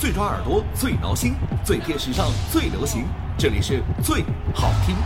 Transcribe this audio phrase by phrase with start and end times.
[0.00, 3.04] 最抓耳朵，最挠心，最贴时尚，最流行。
[3.36, 4.96] 这里是最好听。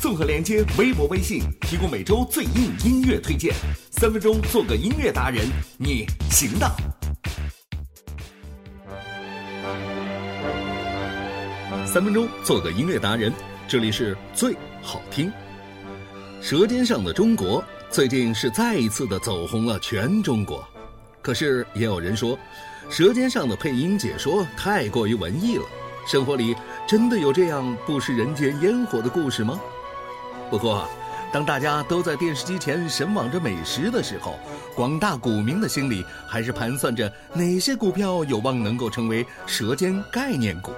[0.00, 3.54] 综合连接微博、微信，提供每周最硬音乐推荐。
[3.92, 5.46] 三分钟做个音乐达人，
[5.78, 6.68] 你行的。
[11.86, 13.32] 三分钟做个音乐达人，
[13.68, 15.28] 这里是最好听。
[16.42, 20.68] 《舌尖上的中国》最近是再一次的走红了全中国，
[21.22, 22.36] 可是也有人说，
[22.90, 25.64] 《舌尖上的配音解说》太过于文艺了。
[26.06, 26.56] 生活里
[26.88, 29.60] 真的有这样不食人间烟火的故事吗？
[30.50, 30.88] 不过，
[31.32, 34.34] 当大家都在电视机前神往着美食的时候，
[34.74, 40.72] 广大股民的心里还是盘算着哪些股票有望能够成为舌尖概念股。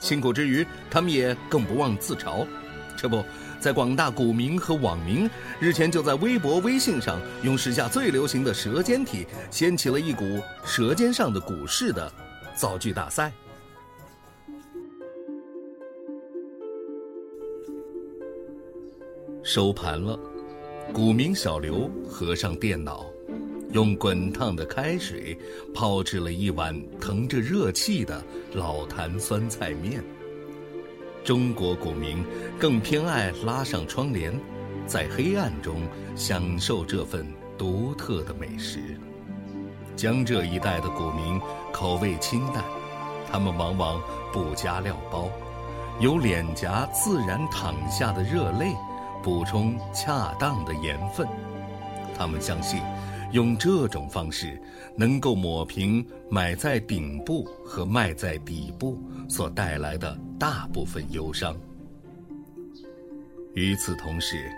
[0.00, 2.46] 辛苦之余，他们也更不忘自嘲。
[2.94, 3.24] 这不。
[3.60, 5.28] 在广大股民和网民
[5.60, 12.12] 日前就在微博、微信上用时下最流行的舌尖体掀起了一股“舌尖上的股市”的
[12.54, 13.32] 造句大赛。
[19.42, 20.18] 收盘了，
[20.92, 23.06] 股民小刘合上电脑，
[23.72, 25.36] 用滚烫的开水
[25.74, 30.04] 泡制了一碗腾着热气的老坛酸菜面。
[31.24, 32.24] 中国股民
[32.58, 34.32] 更偏爱拉上窗帘，
[34.86, 35.82] 在黑暗中
[36.16, 37.26] 享受这份
[37.58, 38.98] 独特的美食。
[39.94, 41.40] 江浙一带的股民
[41.72, 42.64] 口味清淡，
[43.30, 44.00] 他们往往
[44.32, 45.28] 不加料包，
[46.00, 48.72] 由脸颊自然淌下的热泪
[49.22, 51.26] 补充恰当的盐分。
[52.16, 52.80] 他们相信，
[53.32, 54.60] 用这种方式
[54.96, 58.98] 能够抹平买在顶部和卖在底部
[59.28, 60.18] 所带来的。
[60.38, 61.56] 大部分忧伤。
[63.54, 64.48] 与此同时，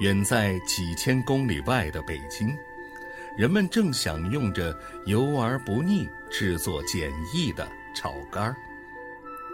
[0.00, 2.48] 远在几千公里外的北京，
[3.36, 4.74] 人们正享用着
[5.04, 8.56] 油而不腻、制作简易的炒肝儿，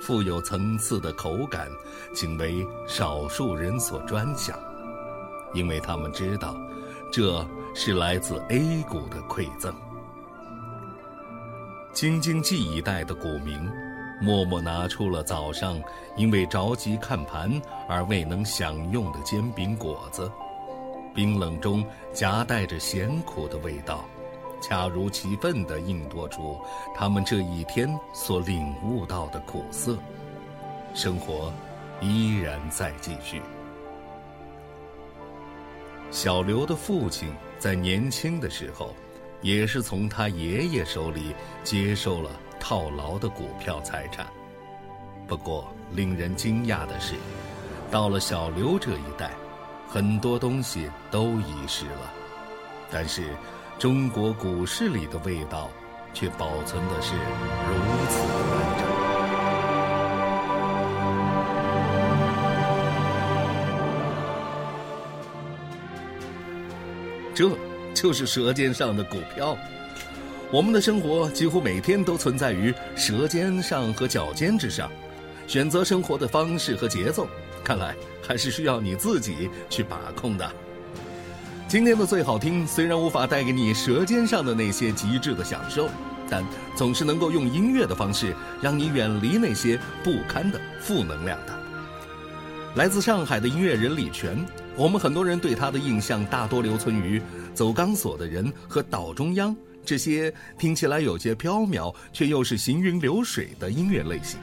[0.02, 1.66] 富有层次的口感，
[2.14, 4.56] 仅为少数人所专享，
[5.52, 6.56] 因为他们知道，
[7.12, 7.44] 这
[7.78, 9.74] 是来自 A 股的馈赠。
[11.92, 13.70] 京津冀一带的股民。
[14.18, 15.78] 默默拿出了早上
[16.16, 20.32] 因为着急看盘而未能享用的煎饼果子，
[21.14, 24.06] 冰冷中夹带着咸苦的味道，
[24.62, 26.58] 恰如其分地映托出
[26.94, 29.98] 他们这一天所领悟到的苦涩。
[30.94, 31.52] 生活
[32.00, 33.42] 依然在继续。
[36.10, 37.28] 小刘的父亲
[37.58, 38.94] 在年轻的时候，
[39.42, 42.30] 也是从他爷爷手里接受了。
[42.58, 44.26] 套牢的股票财产。
[45.28, 47.14] 不过，令人惊讶的是，
[47.92, 49.30] 到了小刘这一代，
[49.86, 52.12] 很多东西都遗失了，
[52.90, 53.22] 但是
[53.78, 55.70] 中国股市里的味道
[56.12, 58.95] 却保存的是如此完整。
[67.36, 67.50] 这
[67.92, 69.58] 就是舌尖上的股票。
[70.50, 74.90] 我们的生活几乎每天都存在于舌尖上和脚尖之上，
[75.46, 77.28] 选择生活的方式和节奏，
[77.62, 77.94] 看来
[78.26, 80.50] 还是需要你自己去把控的。
[81.68, 85.90] 今天的最好听虽然无法带给你舌尖上的那些极致的享受，
[86.30, 86.42] 但
[86.74, 91.65] 总是能够用音乐的方式让你远离那些不堪的负能量的。
[92.76, 94.36] 来自上海的音乐人李泉，
[94.76, 97.18] 我们很多人对他的印象大多留存于
[97.54, 99.50] 《走钢索的人》和《岛中央》。
[99.82, 104.38] 这些听起来有些飘渺，却又是行云流水的音乐类型，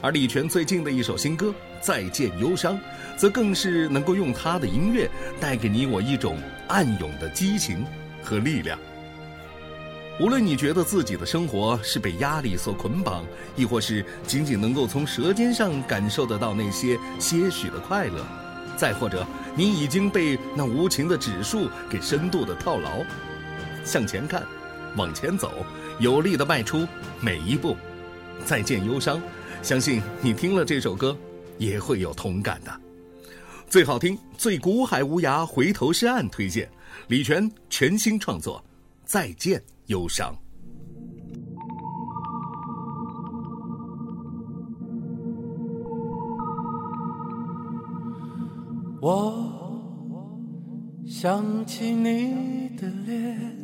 [0.00, 1.48] 而李泉最近的一首新歌
[1.80, 2.76] 《再见忧伤》，
[3.16, 6.38] 则更是能够用他的音乐带给你我一种
[6.68, 7.84] 暗涌的激情
[8.22, 8.78] 和力量。
[10.20, 13.24] 无论你觉得自己的生活是被压力所捆绑，
[13.56, 18.22] 亦或是仅仅能够从舌尖上感受得到那些些许的快乐，
[18.76, 19.26] 再或者
[19.56, 23.02] 你已经被那无情的指数给深度的套牢。
[23.82, 24.46] 向前看，
[24.94, 25.64] 往前走，
[25.98, 26.86] 有力的迈出
[27.18, 27.74] 每一步。
[28.44, 29.22] 再见忧伤，
[29.62, 31.16] 相信你听了这首歌，
[31.56, 32.80] 也会有同感的。
[33.70, 36.68] 最好听、最古海无涯回头是岸推荐，
[37.08, 38.58] 李泉全新创作
[39.06, 40.32] 《再见忧伤》。
[49.02, 49.34] 我
[51.04, 53.58] 想起你的脸。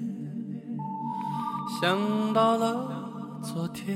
[1.81, 3.95] 想到了昨天，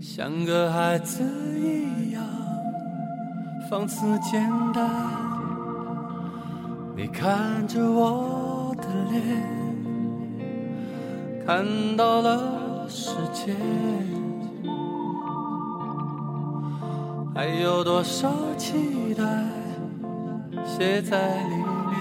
[0.00, 1.22] 像个孩子
[1.58, 2.22] 一样
[3.68, 4.88] 放肆简单。
[6.94, 8.41] 你看着我
[11.46, 11.64] 看
[11.96, 13.54] 到了世界，
[17.34, 19.22] 还有多少期待
[20.64, 21.96] 写在里面？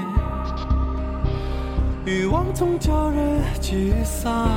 [2.05, 4.49] 欲望总叫人沮丧。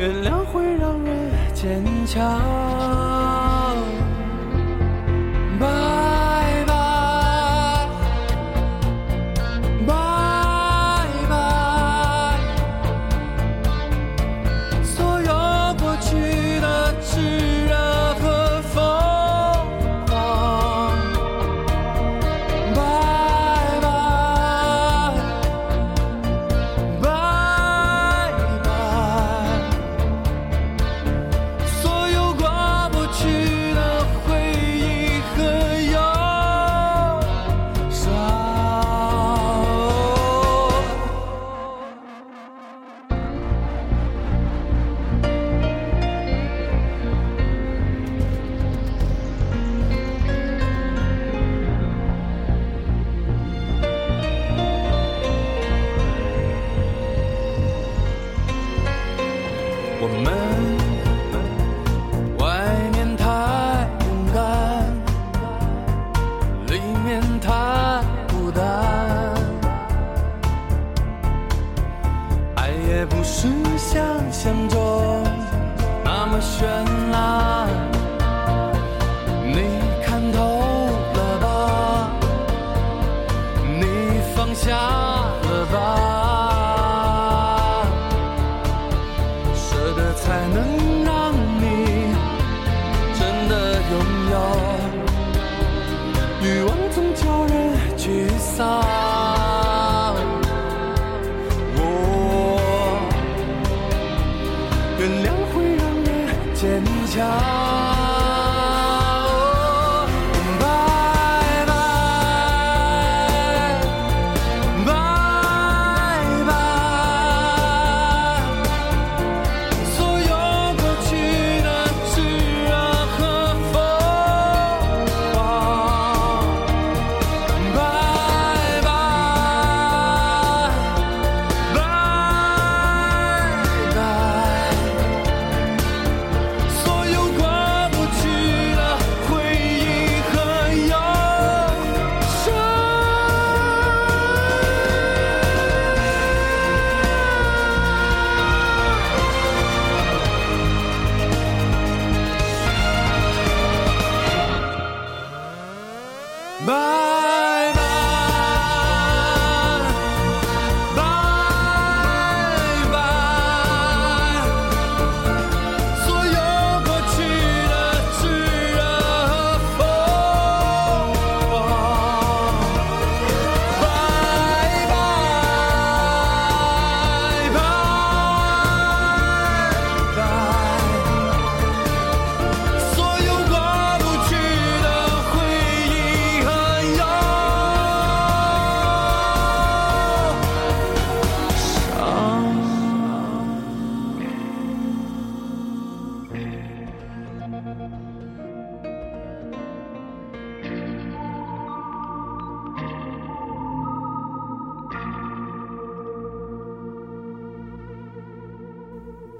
[0.00, 2.67] 原谅会让人坚强。